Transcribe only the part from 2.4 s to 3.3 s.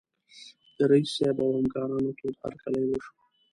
هرکلی وشو.